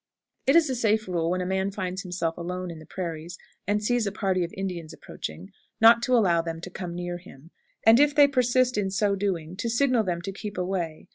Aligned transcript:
It 0.47 0.55
is 0.55 0.67
a 0.67 0.75
safe 0.75 1.07
rule, 1.07 1.29
when 1.29 1.41
a 1.41 1.45
man 1.45 1.69
finds 1.69 2.01
himself 2.01 2.35
alone 2.35 2.71
in 2.71 2.79
the 2.79 2.87
prairies, 2.87 3.37
and 3.67 3.83
sees 3.83 4.07
a 4.07 4.11
party 4.11 4.43
of 4.43 4.51
Indians 4.57 4.93
approaching, 4.93 5.51
not 5.79 6.01
to 6.01 6.15
allow 6.17 6.41
them 6.41 6.59
to 6.61 6.71
come 6.71 6.95
near 6.95 7.19
him, 7.19 7.51
and 7.85 7.99
if 7.99 8.15
they 8.15 8.27
persist 8.27 8.79
in 8.79 8.89
so 8.89 9.15
doing, 9.15 9.55
to 9.57 9.69
signal 9.69 10.03
them 10.03 10.23
to 10.23 10.31
keep 10.31 10.57
away. 10.57 11.07